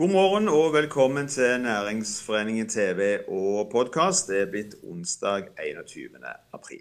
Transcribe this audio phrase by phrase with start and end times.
[0.00, 4.30] God morgen og velkommen til Næringsforeningen TV og podkast.
[4.30, 6.16] Det er blitt onsdag 21.
[6.56, 6.80] april.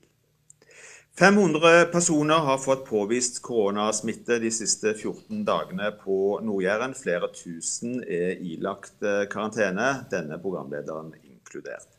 [1.20, 6.96] 500 personer har fått påvist koronasmitte de siste 14 dagene på Nord-Jæren.
[6.96, 11.99] Flere tusen er ilagt karantene, denne programlederen inkludert.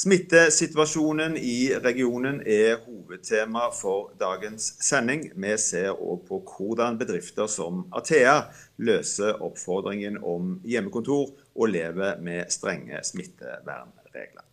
[0.00, 5.26] Smittesituasjonen i regionen er hovedtema for dagens sending.
[5.36, 8.38] Vi ser òg på hvordan bedrifter som Athea
[8.80, 14.46] løser oppfordringen om hjemmekontor og lever med strenge smittevernregler.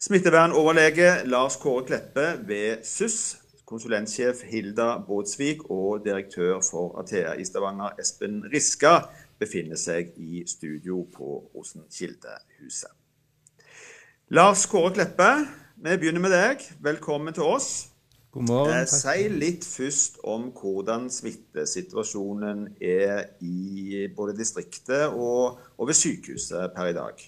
[0.00, 3.18] Smittevernoverlege Lars Kåre Kleppe ved SUS,
[3.68, 8.96] konsulentsjef Hilda Båtsvik og direktør for Athea i Stavanger, Espen Riska,
[9.36, 13.01] befinner seg i studio på Rosenkildehuset.
[14.32, 15.26] Lars Kåre Kleppe,
[15.76, 16.62] vi begynner med deg.
[16.80, 17.66] Velkommen til oss.
[18.32, 18.78] God morgen.
[18.78, 26.72] Eh, si litt først om hvordan smittesituasjonen er i både distriktet og, og ved sykehuset
[26.72, 27.20] per i dag.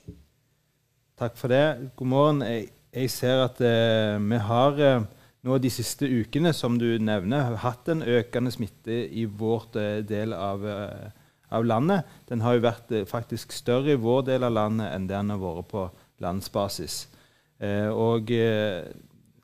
[1.20, 1.90] Takk for det.
[2.00, 2.40] God morgen.
[2.48, 5.04] Jeg, jeg ser at eh, vi har eh,
[5.44, 10.32] nå de siste ukene, som du nevner, hatt en økende smitte i vårt eh, del
[10.32, 11.12] av, eh,
[11.52, 12.08] av, landet.
[12.32, 15.36] Den har jo vært eh, faktisk større i vår del av landet enn det den
[15.36, 15.84] har vært på
[16.20, 17.08] landsbasis.
[17.90, 18.30] og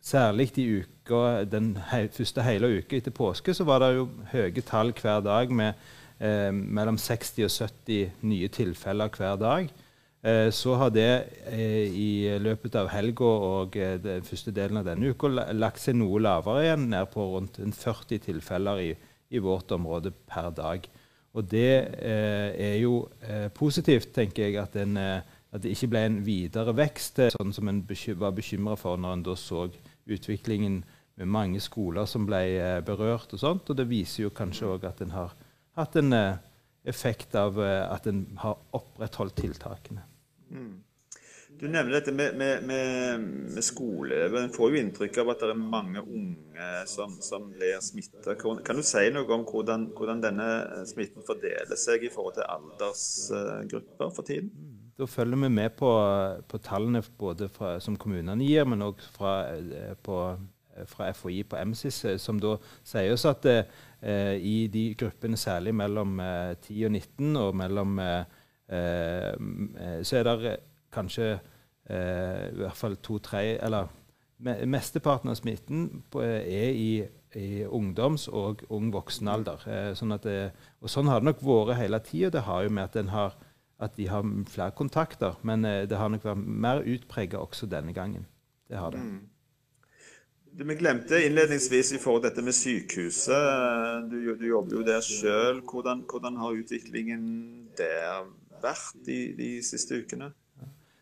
[0.00, 4.64] særlig i uka, den he første hele uka etter påske så var det jo høye
[4.66, 5.72] tall hver dag med
[6.18, 9.68] eh, mellom 60 og 70 nye tilfeller hver dag.
[10.22, 11.10] Eh, så har det
[11.52, 16.20] eh, i løpet av helga og den første delen av denne uka lagt seg noe
[16.20, 18.90] lavere igjen, ned på rundt 40 tilfeller i,
[19.30, 20.88] i vårt område per dag.
[21.30, 23.04] Og det er jo
[23.54, 24.96] positivt, tenker jeg, at den
[25.50, 27.82] at det ikke ble en videre vekst, sånn som en
[28.20, 29.66] var bekymra for når en da så
[30.10, 30.82] utviklingen
[31.20, 33.32] med mange skoler som ble eh, berørt.
[33.34, 35.34] Og sånt, og det viser jo kanskje òg at en har
[35.78, 36.38] hatt en eh,
[36.88, 40.06] effekt av eh, at en har opprettholdt tiltakene.
[40.50, 40.78] Mm.
[41.60, 44.16] Du nevner dette med, med, med, med skole.
[44.38, 48.32] En får jo inntrykk av at det er mange unge som, som blir smitta.
[48.40, 50.46] Kan du si noe om hvordan, hvordan, denne
[50.88, 54.69] smitten fordeler seg i forhold til aldersgrupper for tiden?
[55.00, 55.90] Da følger vi med på,
[56.48, 62.04] på tallene både fra, som kommunene gir, men òg fra, eh, fra, FHI på MSIS,
[62.04, 62.54] eh, som da
[62.86, 67.98] sier oss at eh, i de gruppene særlig mellom eh, 10 og 19 og mellom
[68.04, 68.36] eh,
[68.76, 70.58] eh, Så er det
[70.92, 71.32] kanskje
[71.90, 73.88] i hvert fall to-tre Eller
[74.38, 77.00] mesteparten av smitten er i,
[77.34, 79.64] i, ungdoms- og ung voksenalder.
[79.98, 82.30] Sånn det, og sånn har det nok vært hele tida.
[82.36, 83.34] Det har jo med at en har
[83.80, 85.36] at de har flere kontakter.
[85.42, 88.26] Men eh, det har nok vært mer utprega også denne gangen.
[88.70, 89.00] Det har det.
[89.02, 89.20] Mm.
[90.50, 94.10] Du, vi glemte innledningsvis i forhold til dette med sykehuset.
[94.10, 95.62] Du, du jobber jo der sjøl.
[95.62, 97.24] Hvordan, hvordan, har utviklingen
[97.78, 98.26] der
[98.62, 100.32] vært de, de siste ukene?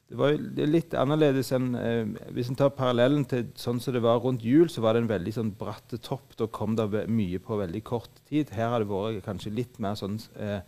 [0.08, 4.22] Det var litt annerledes enn eh, Hvis en tar parallellen til sånn som det var
[4.24, 6.36] rundt jul, så var det en veldig sånn bratte topp.
[6.40, 8.54] Da kom det mye på veldig kort tid.
[8.56, 10.60] Her har det vært kanskje litt mer sånn eh,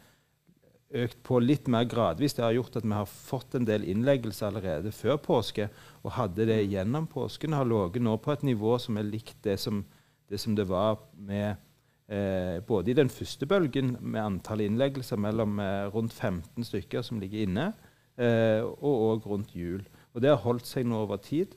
[0.91, 2.35] økt på litt mer gradvis.
[2.35, 5.69] Det har gjort at vi har fått en del innleggelser allerede før påske.
[6.03, 9.59] Og hadde det gjennom påsken, har ligget nå på et nivå som er likt det
[9.63, 9.85] som
[10.31, 11.57] det, som det var med
[12.07, 17.19] eh, både i den første bølgen, med antall innleggelser mellom eh, rundt 15 stykker som
[17.19, 17.73] ligger inne,
[18.15, 19.83] eh, og òg rundt jul.
[20.15, 21.57] Og det har holdt seg nå over tid.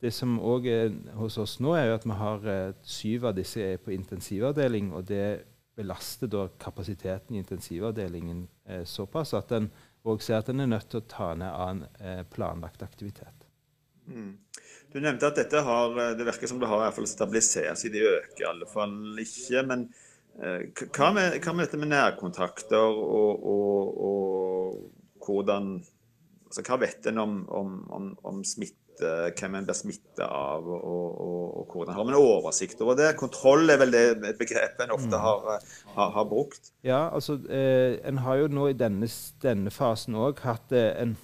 [0.00, 3.36] Det som òg er hos oss nå, er jo at vi har eh, syv av
[3.36, 4.92] disse på intensivavdeling.
[4.92, 5.44] og det
[5.76, 9.70] belaster da kapasiteten i intensivavdelingen eh, såpass at en
[10.04, 13.46] òg ser at en er nødt til å ta ned annen eh, planlagt aktivitet.
[14.06, 14.36] Mm.
[14.92, 17.80] Du nevnte at dette har, eh, det virker som det har i hvert fall stabilisert
[17.80, 17.94] seg.
[17.94, 19.64] Det øker i alle fall ikke.
[19.66, 19.88] Men
[20.38, 25.76] eh, hva, med, hva, med, dette med nærkontakter og, og, og hvordan
[26.46, 28.83] altså, Hva vet en om, om, om, om smitte?
[29.00, 33.12] Hvem en blir smitta av, og, og, og, hvordan har man oversikt over det?
[33.20, 35.20] Kontroll er vel det begrepet en ofte mm.
[35.24, 36.72] har, har, har brukt?
[36.86, 39.08] Ja, altså eh, en har jo nå i denne,
[39.42, 41.16] denne fasen òg hatt eh, en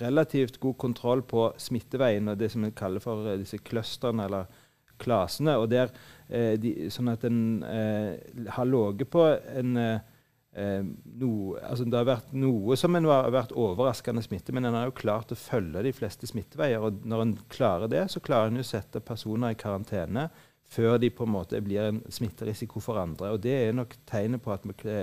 [0.00, 4.50] relativt god kontroll på smitteveien og det som en kaller for eh, disse clusterne eller
[4.98, 5.56] klasene.
[5.56, 5.92] og der,
[6.28, 10.12] eh, de, Sånn at en eh, har ligget på en eh,
[10.56, 11.30] no,
[11.60, 14.96] altså Det har vært noe som en har vært overraskende smitte, men en har jo
[14.96, 16.80] klart å følge de fleste smitteveier.
[16.80, 20.30] og Når en klarer det, så klarer en å sette personer i karantene
[20.66, 23.30] før de på en måte blir en smitterisiko for andre.
[23.34, 24.96] og Det er nok tegnet på at vi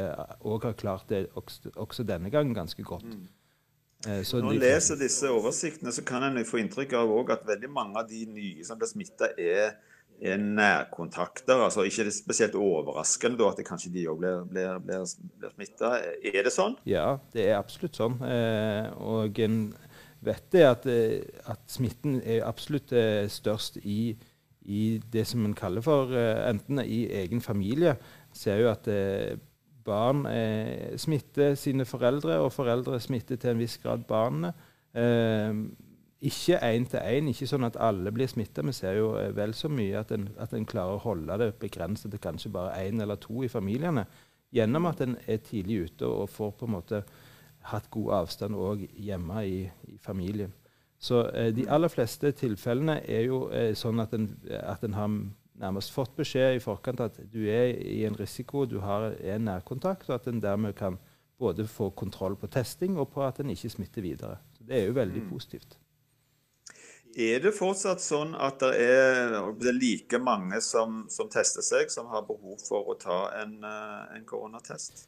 [0.44, 3.06] òg har klart det også, også, denne gangen ganske godt.
[3.06, 4.24] Mm.
[4.24, 8.02] Så Når en leser disse oversiktene, så kan en få inntrykk av at veldig mange
[8.02, 9.78] av de nye som blir smitta, er
[10.24, 11.64] er nærkontakter.
[11.66, 15.06] altså Ikke det spesielt overraskende da, at kanskje de òg blir, blir, blir,
[15.40, 15.96] blir smitta.
[16.24, 16.78] Er det sånn?
[16.88, 18.20] Ja, det er absolutt sånn.
[18.24, 19.58] Eh, og en
[20.24, 21.20] vet det at, eh,
[21.52, 24.16] at smitten er absolutt eh, størst i,
[24.64, 27.98] i, det som en kaller for enten i egen familie.
[28.34, 28.88] Ser jo at
[29.84, 30.24] barn
[30.98, 34.54] smitter sine foreldre, og foreldre smitter til en viss grad barna.
[36.24, 38.64] Ikke én til én, ikke sånn at alle blir smitta.
[38.64, 41.50] Vi ser jo eh, vel så mye at en, at en klarer å holde det
[41.60, 44.06] begrenset til kanskje bare én eller to i familiene.
[44.56, 47.02] Gjennom at en er tidlig ute og får på en måte
[47.74, 49.60] hatt god avstand òg hjemme i,
[49.92, 50.54] i, familien.
[50.96, 54.30] Så eh, de aller fleste tilfellene er jo eh, sånn at en,
[54.62, 55.12] at en, har
[55.60, 60.08] nærmest fått beskjed i forkant at du er i en risiko, du har er nærkontakt,
[60.10, 60.96] og at en dermed kan
[61.40, 64.38] både få kontroll på testing og på at en ikke smitter videre.
[64.56, 65.30] Så Det er jo veldig mm.
[65.30, 65.83] positivt.
[67.14, 71.92] Er det fortsatt sånn at det er, det er like mange som, som, tester seg,
[71.94, 75.08] som har behov for å ta en, eh, en koronatest?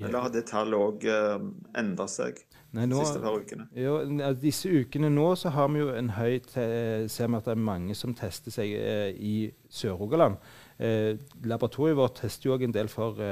[0.00, 1.42] Eller har det tallet òg eh,
[1.78, 2.40] endra seg
[2.74, 3.68] Nei, nå, de siste par ukene?
[3.78, 3.98] Jo,
[4.42, 7.94] disse ukene nå så har vi jo en høy ser vi at det er mange
[7.98, 9.34] som tester seg eh, i
[9.70, 10.40] Sør-Rogaland.
[10.82, 11.14] Eh,
[11.46, 13.22] laboratoriet vårt tester jo òg en del for,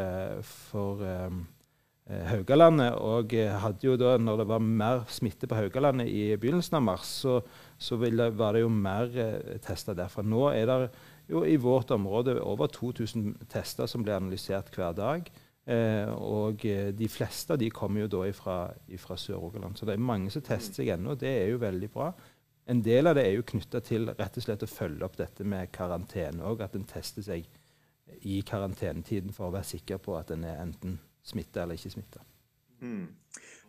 [0.47, 1.03] for
[2.31, 2.97] Haugalandet.
[3.01, 6.85] Og eh, hadde jo da, når det var mer smitte på Haugalandet i begynnelsen av
[6.87, 7.39] mars, så,
[7.79, 10.25] så ville, var det jo mer eh, tester derfra.
[10.27, 10.79] Nå er det
[11.33, 15.33] jo i vårt område over 2000 tester som blir analysert hver dag.
[15.63, 18.59] Eh, og eh, de fleste de kommer jo da fra
[18.91, 19.79] Sør-Rogaland.
[19.79, 21.15] Så det er mange som tester seg ennå.
[21.19, 22.11] Det er jo veldig bra.
[22.71, 25.47] En del av det er jo knytta til rett og slett å følge opp dette
[25.47, 26.65] med karantene òg.
[26.67, 27.47] At en tester seg
[28.29, 32.23] i karantenetiden for å være sikker på at en er enten smitte eller ikke smitte.
[32.83, 33.09] Mm.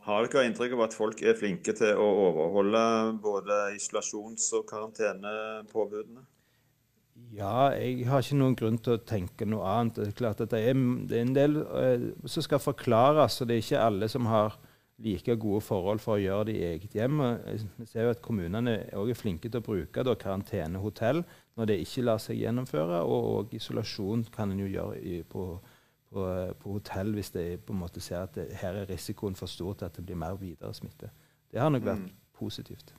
[0.03, 2.83] Har dere inntrykk av at folk er flinke til å overholde
[3.23, 6.25] både isolasjons- og karantenepåbudene?
[7.33, 10.01] Ja, jeg har ikke noen grunn til å tenke noe annet.
[10.01, 10.77] Det er klart at det er,
[11.07, 14.57] det er en del eh, som skal forklares, og det er ikke alle som har
[15.03, 17.21] like gode forhold for å gjøre det i eget hjem.
[17.77, 21.23] Vi ser jo at Kommunene er flinke til å bruke da, karantenehotell
[21.57, 25.47] når det ikke lar seg gjennomføre, og, og isolasjon kan en jo gjøre i, på
[26.13, 26.25] på,
[26.59, 29.77] på hotell hvis de på en måte ser at det, her er risikoen for stor
[29.79, 31.11] til at det blir mer videre smitte.
[31.51, 32.19] Det har nok vært mm.
[32.37, 32.93] positivt.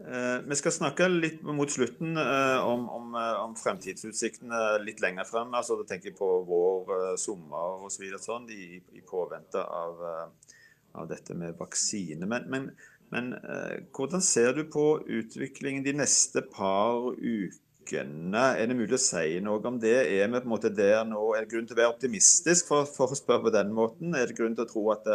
[0.00, 5.28] Eh, vi skal snakke litt mot slutten eh, om, om, eh, om, fremtidsutsiktene litt lenger
[5.28, 5.52] frem.
[5.52, 8.06] Altså, da tenker jeg på vår, eh, sommer osv.
[8.14, 10.54] Så sånn, i, i påvente av, eh,
[10.94, 12.24] av, dette med vaksine.
[12.24, 12.70] Men, men,
[13.12, 17.66] men eh, hvordan ser du på utviklingen de neste par ukene?
[17.90, 18.44] Ukene.
[18.56, 19.96] Er det mulig å si noe om det?
[20.14, 21.34] Er vi på en måte der nå?
[21.34, 24.14] Er det grunn til å være optimistisk, for, for å spørre på den måten?
[24.14, 25.08] Er det grunn til å tro at,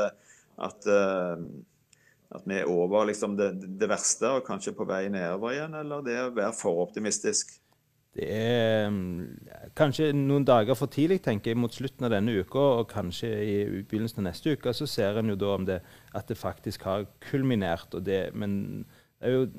[0.58, 1.44] at, eh,
[2.36, 6.04] at vi er over liksom, det, det, verste og kanskje på vei nedover igjen, eller
[6.06, 7.58] det å være for optimistisk?
[8.16, 12.62] Det er mm, kanskje noen dager for tidlig, tenker jeg, mot slutten av denne uka.
[12.80, 15.82] Og kanskje i begynnelsen av neste uke så ser en jo da om det,
[16.16, 17.98] at det faktisk har kulminert.
[18.08, 18.86] Det, men
[19.20, 19.50] det er jo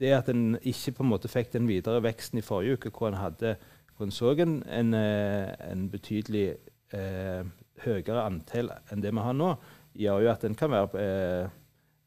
[0.00, 3.10] det at en ikke på en måte fikk den videre veksten i forrige uke, hvor
[3.10, 3.56] en hadde
[3.96, 6.58] hvor en så en, en, eh, en betydelig
[6.92, 7.46] eh,
[7.84, 9.54] høyere antall enn det vi har nå,
[9.96, 11.54] gjør jo at en kan være eh,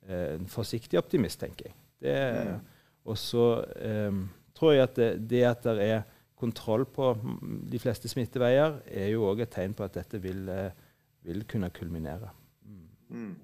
[0.10, 1.76] eh en forsiktig optimist, tenker jeg.
[2.00, 2.60] Det, mm.
[3.10, 4.22] Og så eh,
[4.54, 6.02] tror jeg at det, det, at det er
[6.40, 7.12] kontroll på
[7.72, 10.72] de fleste smitteveier, er jo òg et tegn på at dette vil, eh,
[11.28, 12.30] vil kunne kulminere.
[13.10, 13.36] Mm.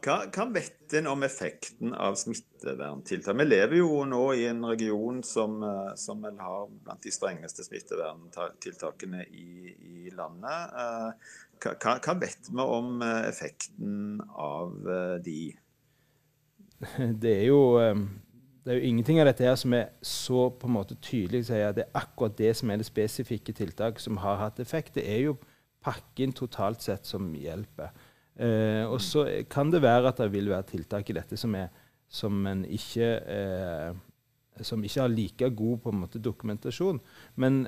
[0.00, 3.36] Hva, hva, vet en om effekten av smitteverntiltak?
[3.36, 7.66] Vi lever jo nå i en region som, eh, som vel har blant de strengeste
[7.66, 10.72] smitteverntiltakene i, i landet.
[10.84, 14.90] Eh, hva, hva, vet vi om eh, effekten av
[15.24, 15.38] de?
[17.22, 17.62] Det er jo
[18.60, 21.70] det er jo ingenting av dette her som er så på en måte tydelig sier
[21.70, 24.94] at det er akkurat det som er det spesifikke tiltaket som har hatt effekt.
[24.94, 25.38] Det er jo
[25.84, 27.92] pakken totalt sett som hjelper.
[28.40, 31.68] Eh, og så kan det være at det vil være tiltak i dette som, er,
[32.08, 37.02] som, ikke, eh, som ikke har like god på en måte, dokumentasjon.
[37.36, 37.66] Men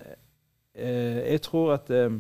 [0.72, 2.16] eh, jeg tror at eh,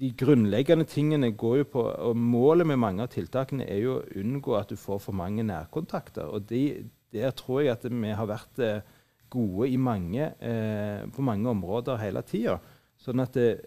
[0.00, 4.06] de grunnleggende tingene går jo på og Målet med mange av tiltakene er jo å
[4.20, 6.28] unngå at du får for mange nærkontakter.
[6.28, 8.84] og de, Der tror jeg at vi har vært eh,
[9.30, 12.58] gode mange, eh, på mange områder hele tida.
[13.00, 13.62] Sånn at det,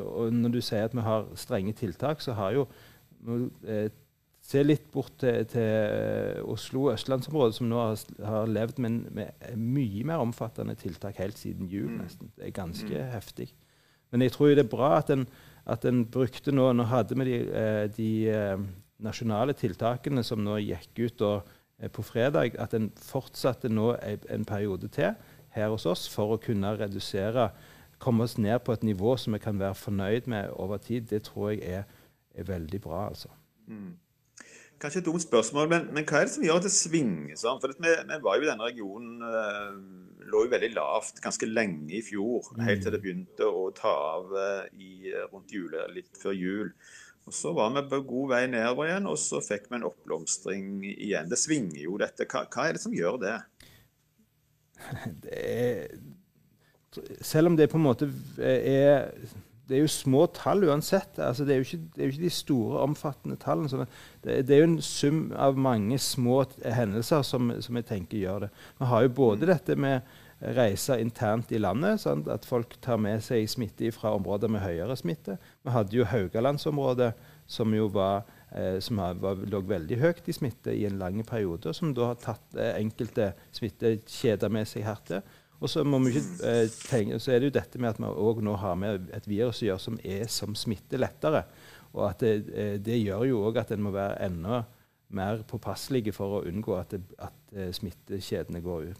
[0.00, 2.62] og når du sier at vi har strenge tiltak, så har jo
[3.66, 3.88] eh,
[4.48, 9.10] se litt bort til, til eh, Oslo og østlandsområdet, som nå har, har levd med,
[9.14, 11.90] med, mye mer omfattende tiltak helt siden jul.
[11.90, 12.02] Mm.
[12.04, 12.32] nesten.
[12.36, 13.12] Det er ganske mm.
[13.12, 13.50] heftig.
[14.10, 15.26] Men jeg tror det er bra at en,
[15.68, 18.66] at en brukte nå Nå hadde vi de, eh, de eh,
[19.04, 21.56] nasjonale tiltakene som nå gikk ut og,
[21.94, 25.12] på fredag, at en fortsatte nå en periode til
[25.54, 27.52] her hos oss for å kunne redusere,
[28.02, 31.22] komme oss ned på et nivå som vi kan være fornøyd med over tid, det
[31.28, 31.86] tror jeg er,
[32.38, 33.08] er veldig bra.
[33.08, 33.32] altså.
[33.68, 33.96] Mm.
[34.78, 37.58] Kanskje et dumt spørsmål, men, men, hva er det som gjør at det svinger sånn?
[37.58, 41.96] For vi, vi, var jo i denne regionen eh, lå jo veldig lavt ganske lenge
[41.98, 42.52] i fjor.
[42.54, 42.62] Mm.
[42.68, 46.70] Helt til det begynte å ta av uh, i, rundt jule, litt før jul.
[47.28, 50.70] Og Så var vi på god vei nedover igjen, og så fikk vi en oppblomstring
[50.94, 51.28] igjen.
[51.28, 52.28] Det svinger jo, dette.
[52.30, 53.34] Hva, hva er det som gjør det?
[55.24, 55.98] det er,
[57.20, 59.10] selv om det på en måte er
[59.68, 61.18] det er jo små tall uansett.
[61.20, 63.84] Altså, det, er ikke, det, er jo ikke, de store, omfattende tallene.
[64.24, 68.46] Det, det, er jo en sum av mange små hendelser som, som, jeg tenker gjør
[68.46, 68.54] det.
[68.78, 69.50] Vi har jo både mm.
[69.52, 72.28] dette med reiser internt i landet, sant?
[72.30, 75.36] at folk tar med seg smitte fra områder med høyere smitte.
[75.66, 77.10] Vi hadde jo Haugalandsområdet,
[77.48, 78.22] som jo var,
[78.54, 82.12] eh, som var, lå veldig høyt i smitte i en lang periode, og som da
[82.12, 85.26] har tatt eh, enkelte smittekjeder med seg hertil.
[85.58, 88.76] Og så, eh, tenke, så, er det jo dette med at vi òg nå har
[88.78, 91.44] med et virus å gjøre som er som smitter lettere.
[91.94, 94.62] Og at det, eh, det gjør jo òg at en må være enda
[95.10, 98.92] mer påpasselige for å unngå at, det, at eh, smittekjedene går,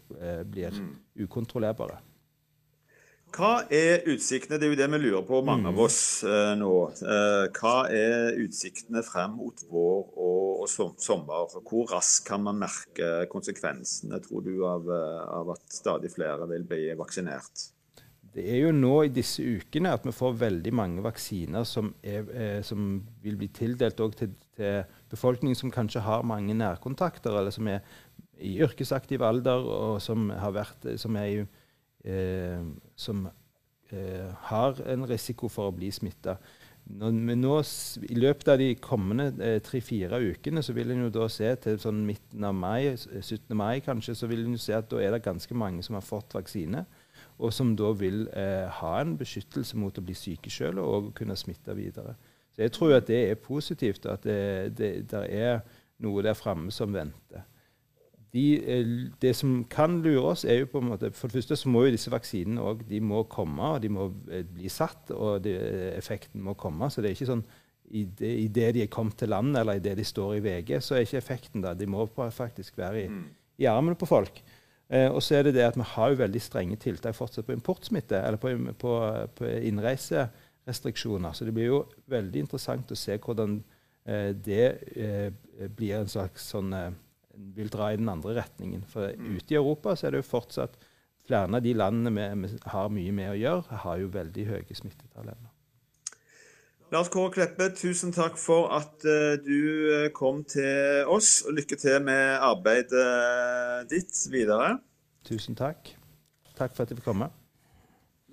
[0.49, 0.93] blir mm.
[1.23, 2.01] ukontrollerbare.
[3.35, 4.57] Hva er utsiktene?
[4.57, 5.83] Det er jo det vi lurer på, mange av mm.
[5.83, 6.73] oss eh, nå.
[6.89, 10.28] Eh, hva er utsiktene frem mot vår og,
[10.59, 11.49] og som, sommer?
[11.65, 16.65] Hvor raskt kan man merke konsekvensene, tror du, av, eh, av, at stadig flere vil
[16.69, 17.69] bli vaksinert?
[18.29, 22.27] Det er jo nå i disse ukene at vi får veldig mange vaksiner som, er,
[22.29, 27.67] eh, som vil bli tildelt til, til befolkningen som kanskje har mange nærkontakter, eller som
[27.71, 27.81] er
[28.39, 31.47] i yrkesaktiv alder, og som, har vært, som er
[32.03, 32.63] eh,
[32.95, 33.27] som
[33.89, 36.37] eh, har en risiko for å bli smitta.
[36.89, 42.47] I løpet av de kommende eh, tre-fire ukene så vil en se til sånn midten
[42.47, 43.53] av mai, 17.
[43.53, 46.33] mai kanskje, så vil en se at da er det ganske mange som har fått
[46.33, 46.85] vaksine,
[47.37, 51.37] og som da vil eh, ha en beskyttelse mot å bli syke sjøl og kunne
[51.37, 52.17] smitte videre.
[52.55, 55.61] Så jeg tror at det er positivt, at det, det, der er
[56.01, 57.45] noe der framme som venter
[58.33, 58.89] de, eh,
[59.21, 61.85] det som kan lure oss, er jo på en måte For det første så må
[61.85, 65.55] jo disse vaksinene òg de må komme, og de må eh, bli satt, og de,
[65.97, 66.89] effekten må komme.
[66.89, 67.45] Så det er ikke sånn
[67.89, 70.43] i det, i det, de er kommet til land, eller i det de står i
[70.45, 71.73] VG, så er ikke effekten da.
[71.73, 73.23] De må faktisk være i, mm.
[73.63, 74.43] i armene på folk.
[74.89, 77.57] Eh, og så er det det at vi har jo veldig strenge tiltak fortsatt på
[77.57, 78.93] importsmitte, eller på, på,
[79.37, 81.33] på innreiserestriksjoner.
[81.33, 83.59] Så det blir jo veldig interessant å se hvordan
[84.05, 85.29] eh, det eh,
[85.73, 86.91] blir en slags sånn eh,
[87.55, 88.83] vil dra i den andre retningen.
[88.87, 90.75] For ute i Europa så er det jo fortsatt
[91.29, 92.11] flere av de landene
[92.43, 95.49] vi, har mye med å gjøre, har jo veldig høye smittetall ennå.
[96.89, 99.59] Lars Kåre Kleppe, tusen takk for at uh, du
[99.93, 101.43] eh, kom til oss.
[101.45, 103.03] og Lykke til med arbeidet
[103.91, 104.79] ditt videre.
[105.29, 105.93] Tusen takk.
[106.57, 107.29] Takk for at jeg fikk komme.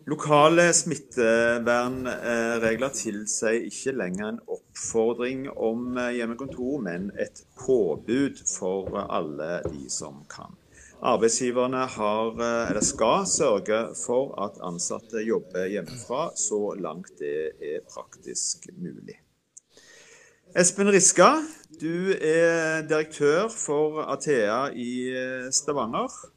[0.07, 9.67] Lokale smittevernregler tilsier ikke lenger en oppfordring om eh, hjemmekontor, men et påbud for alle
[9.67, 10.55] de som kan.
[11.03, 17.83] Arbeidsgiverne har, eh, eller skal sørge for at ansatte jobber hjemmefra så langt det er
[17.91, 19.19] praktisk mulig.
[20.55, 21.43] Espen Riska,
[21.83, 26.31] du er direktør for Athea i eh, Stavanger.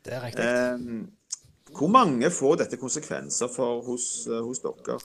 [0.00, 0.48] Det er riktig.
[0.48, 1.12] Eh,
[1.76, 4.98] hvor mange får dette konsekvenser for hos, eh, hos dere?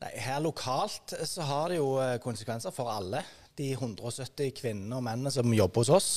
[0.00, 3.22] Nei, her lokalt så har det jo eh, konsekvenser for alle.
[3.58, 6.10] De 170 kvinnene og mennene som jobber hos oss.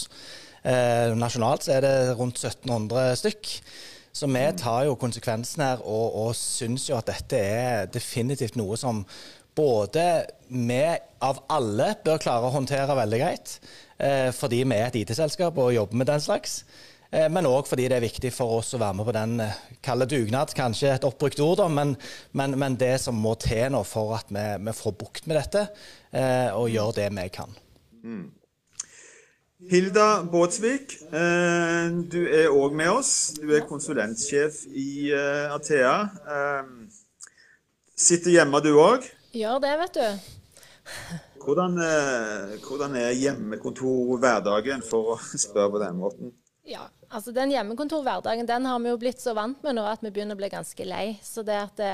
[0.63, 3.51] Eh, nasjonalt så er det rundt 1700 stykk.
[4.13, 8.77] Så vi tar jo konsekvensen her og, og syns jo at dette er definitivt noe
[8.77, 9.01] som
[9.57, 10.05] både
[10.47, 10.83] vi
[11.23, 13.57] av alle bør klare å håndtere veldig greit,
[13.97, 16.61] eh, fordi vi er et IT-selskap og jobber med den slags.
[17.13, 19.57] Eh, men òg fordi det er viktig for oss å være med på den eh,
[19.85, 20.53] kalde dugnad.
[20.57, 21.95] Kanskje et oppbrukt ord, da, men,
[22.33, 25.67] men, men, det som må til nå for at vi, vi får bukt med dette,
[26.09, 27.53] eh, og gjør det vi kan.
[28.03, 28.31] Mm.
[29.69, 30.97] Hilda Båtsvik,
[32.11, 33.11] du er òg med oss.
[33.37, 35.93] Du er konsulentsjef i Athea.
[37.95, 39.07] Sitter hjemme du òg?
[39.31, 40.35] Gjør det, vet du.
[41.45, 41.79] Hvordan,
[42.65, 46.35] hvordan er hjemmekontor-hverdagen, for å spørre på den måten?
[46.67, 50.11] Ja, altså Den hjemmekontorhverdagen den har vi jo blitt så vant med nå at vi
[50.13, 51.05] begynner å bli ganske lei.
[51.23, 51.89] Så det, det,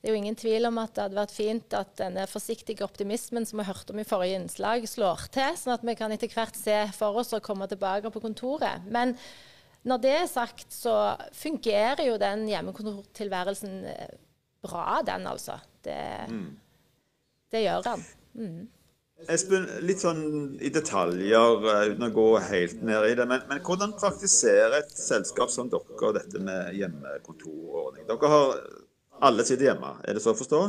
[0.00, 3.46] det, er jo ingen tvil om at det hadde vært fint at denne forsiktige optimismen
[3.48, 6.58] som vi hørte om i forrige innslag, slår til, sånn at vi kan etter hvert
[6.58, 8.86] se for oss å komme tilbake på kontoret.
[8.88, 9.16] Men
[9.84, 14.14] når det er sagt, så fungerer jo den hjemmekontortilværelsen eh,
[14.64, 15.58] bra, den altså.
[15.84, 16.00] Det,
[16.30, 16.48] mm.
[17.52, 18.06] det gjør den.
[18.34, 18.62] Mm.
[19.30, 20.24] Espen, litt sånn
[20.60, 23.26] i detaljer, eh, uten å gå helt ned i det.
[23.30, 28.04] Men, men hvordan praktiserer et selskap som dere dette med hjemmekontorordning?
[28.10, 28.58] Dere har
[29.24, 30.60] alle sitter hjemme, er det så å forstå?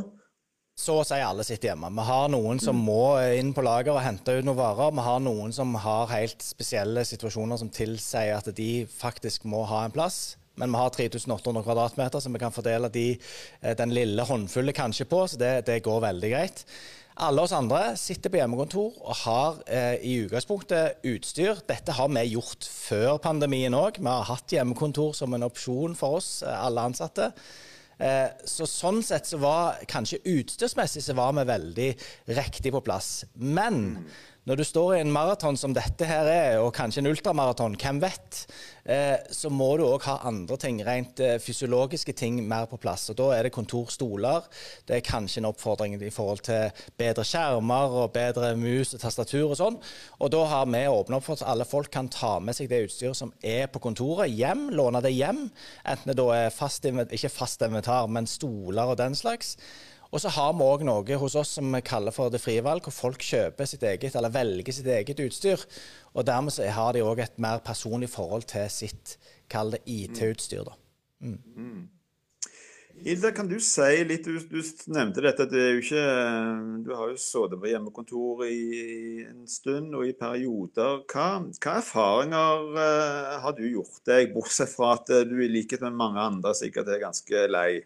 [0.76, 1.90] Så å si alle sitter hjemme.
[1.96, 4.92] Vi har noen som må inn på lager og hente ut noen varer.
[4.92, 9.86] Vi har noen som har helt spesielle situasjoner som tilsier at de faktisk må ha
[9.86, 10.36] en plass.
[10.60, 13.08] Men vi har 3800 kvadratmeter som vi kan fordele de,
[13.62, 16.64] eh, den lille håndfulle kanskje på, så det, det går veldig greit.
[17.16, 21.62] Alle oss andre sitter på hjemmekontor og har eh, i utgangspunktet utstyr.
[21.64, 24.02] Dette har vi gjort før pandemien òg.
[24.02, 27.30] Vi har hatt hjemmekontor som en opsjon for oss, eh, alle ansatte.
[28.04, 31.90] Eh, så sånn sett så var kanskje utstyrsmessig så var vi veldig
[32.36, 33.24] riktig på plass.
[33.40, 34.10] Men
[34.46, 37.98] når du står i en maraton som dette her er, og kanskje en ultramaraton, hvem
[38.04, 38.44] vet,
[38.86, 43.08] eh, så må du òg ha andre ting, rent eh, fysiologiske ting, mer på plass.
[43.10, 44.46] Og Da er det kontorstoler.
[44.86, 46.70] Det er kanskje en oppfordring i forhold til
[47.02, 49.82] bedre skjermer og bedre mus og tastatur og sånn.
[50.22, 52.84] Og da har vi åpna opp for at alle folk kan ta med seg det
[52.86, 55.48] utstyret som er på kontoret, hjem, låne det hjem.
[55.90, 59.56] Enten det da er fast, ikke fast inventar, men stoler og den slags.
[60.16, 62.86] Og så har vi òg noe hos oss som vi kaller for det frie valg,
[62.88, 65.66] hvor folk kjøper sitt eget, eller velger sitt eget utstyr.
[66.16, 69.18] Og dermed har de òg et mer personlig forhold til sitt,
[69.52, 70.78] kall det IT-utstyr, da.
[71.20, 71.42] Mm.
[71.58, 71.84] Mm.
[73.04, 74.60] Hilda, kan du si litt Du, du
[74.94, 76.04] nevnte dette at det ikke
[76.86, 81.02] Du har jo sittet på hjemmekontor i en stund og i perioder.
[81.12, 86.00] Hva, hva erfaringer uh, har du gjort deg, bortsett fra at du i likhet med
[86.00, 87.84] mange andre sikkert er ganske lei?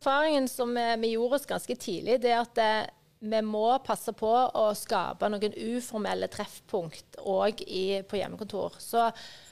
[0.00, 2.86] Erfaringen som vi gjorde oss ganske tidlig, det er at eh,
[3.20, 7.60] vi må passe på å skape noen uformelle treffpunkt òg
[8.08, 8.78] på hjemmekontor.
[8.80, 9.10] Så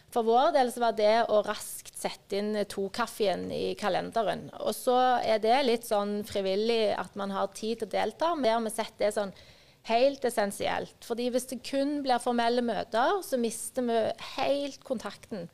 [0.09, 4.47] for vår del så var det å raskt sette inn to-kaffen i kalenderen.
[4.63, 8.33] Og så er det litt sånn frivillig at man har tid til å delta.
[8.41, 9.37] Vi har sett det sånn
[9.91, 10.97] helt essensielt.
[11.05, 14.01] Fordi hvis det kun blir formelle møter, så mister vi
[14.39, 15.51] helt kontakten.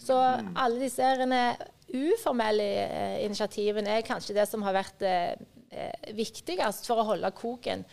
[0.00, 1.06] Så alle disse
[1.94, 5.36] uformelle eh, initiativene er kanskje det som har vært eh,
[5.70, 7.84] eh, viktigst for å holde koken.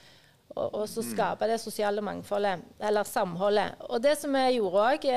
[0.51, 1.07] Og, og så mm.
[1.13, 3.85] skape det sosiale mangfoldet, eller samholdet.
[3.87, 5.07] Og det som vi gjorde òg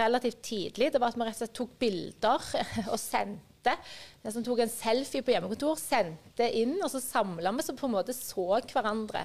[0.00, 2.48] relativt tidlig, det var at vi rett og slett tok bilder
[2.92, 3.78] og sendte.
[4.20, 7.88] Vi som tok en selfie på hjemmekontor, sendte inn, og så samla vi så på
[7.88, 9.24] en måte så hverandre.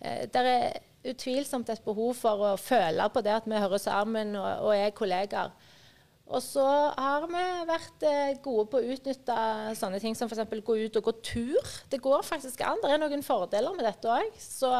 [0.00, 0.80] Det er
[1.12, 4.96] utvilsomt et behov for å føle på det at vi hører sammen og, og er
[4.96, 5.52] kollegaer.
[6.26, 9.36] Og så har vi vært eh, gode på å utnytte
[9.78, 10.42] sånne ting som f.eks.
[10.66, 11.76] gå ut og gå tur.
[11.92, 12.82] Det går faktisk an.
[12.82, 14.34] Det er noen fordeler med dette òg.
[14.42, 14.72] Så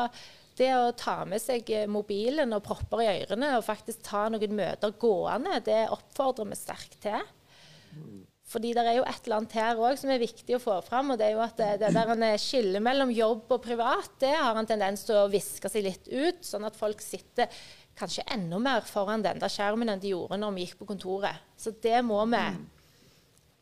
[0.59, 4.59] det å ta med seg eh, mobilen og propper i ørene og faktisk ta noen
[4.59, 7.23] møter gående, det oppfordrer vi sterkt til.
[8.47, 11.13] Fordi det er jo et eller annet her òg som er viktig å få fram.
[11.13, 14.35] og Det er jo at det, det der en skille mellom jobb og privat det
[14.35, 17.51] har en tendens til å viske seg litt ut, sånn at folk sitter
[17.97, 21.45] kanskje enda mer foran den der skjermen enn de gjorde når vi gikk på kontoret.
[21.57, 22.63] Så det må vi mm.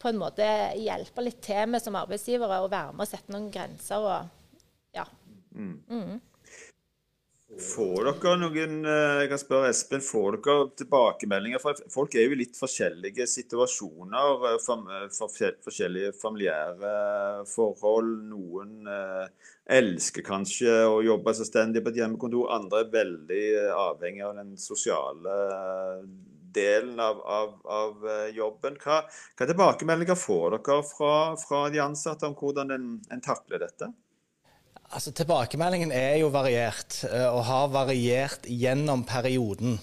[0.02, 0.48] på en måte
[0.80, 4.02] hjelpe litt til med som arbeidsgivere, og være med og sette noen grenser.
[4.02, 5.06] og ja.
[5.54, 6.20] Mm.
[7.54, 11.62] Får dere noen eh, jeg kan spørre Espen, får dere tilbakemeldinger?
[11.92, 14.46] Folk er jo i litt forskjellige situasjoner.
[14.50, 15.30] Eh, eh, for
[15.62, 16.94] forskjellige familiære
[17.46, 18.10] forhold.
[18.32, 18.90] Noen
[19.70, 22.50] elsker kanskje å jobbe selvstendig på et hjemmekontor.
[22.56, 23.44] Andre er veldig
[23.78, 25.38] avhengig av den sosiale
[26.54, 28.80] delen av, av, av jobben.
[28.82, 33.94] Hva, hva, tilbakemeldinger får dere fra, fra de ansatte om hvordan en, en takler dette?
[34.94, 39.80] Altså, Tilbakemeldingen er jo variert, eh, og har variert gjennom perioden.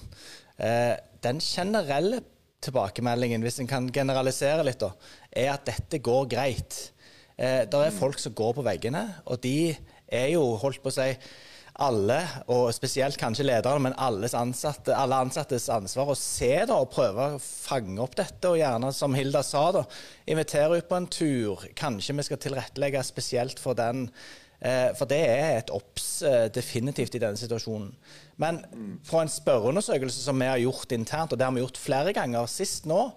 [0.55, 2.21] Eh, den generelle
[2.63, 4.93] tilbakemeldingen, hvis en kan generalisere litt, da,
[5.35, 6.77] er at dette går greit.
[7.35, 9.75] Eh, det er folk som går på veggene, og de
[10.07, 11.09] er jo, holdt på å si,
[11.81, 12.19] alle,
[12.51, 17.41] og spesielt kanskje lederne, men ansatte, alle ansattes ansvar å se da, og prøve å
[17.41, 18.47] fange opp dette.
[18.47, 19.83] Og gjerne, som Hilda sa, da,
[20.29, 21.65] invitere ut på en tur.
[21.79, 24.07] Kanskje vi skal tilrettelegge spesielt for den
[24.97, 27.91] for det er et obs eh, definitivt i denne situasjonen.
[28.41, 28.61] Men
[29.07, 32.49] fra en spørreundersøkelse som vi har gjort internt, og det har vi gjort flere ganger
[32.49, 33.07] sist nå,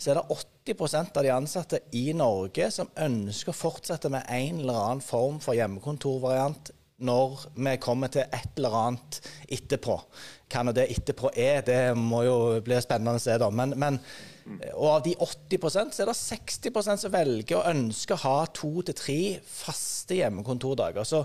[0.00, 0.38] så er det
[0.74, 5.38] 80% av de ansatte i Norge som ønsker å fortsette med en eller annen form
[5.44, 6.72] for hjemmekontorvariant
[7.04, 9.18] når vi kommer til et eller annet
[9.52, 9.96] etterpå.
[10.50, 13.50] Hva nå det etterpå er, det må jo bli spennende å se, da.
[13.50, 13.98] Men, men
[14.74, 18.72] og av de 80 så er det 60% som velger og ønsker å ha to
[18.84, 21.06] til tre faste hjemmekontordager.
[21.08, 21.24] Så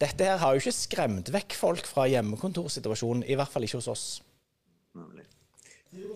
[0.00, 3.90] dette her har jo ikke skremt vekk folk fra hjemmekontorsituasjonen, i hvert fall ikke hos
[3.90, 4.06] oss.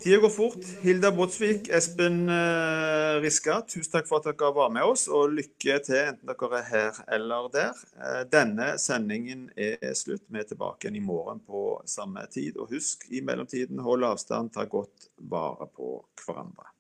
[0.02, 0.64] Tida går fort.
[0.80, 5.80] Hilda Båtsvik, Espen eh, Riska, tusen takk for at dere var med oss, og lykke
[5.86, 7.82] til enten dere er her eller der.
[7.98, 10.22] Eh, denne sendingen er slutt.
[10.30, 12.56] Vi er tilbake igjen i morgen på samme tid.
[12.62, 16.70] Og husk, i mellomtiden, hold avstand, ta godt vare på hverandre.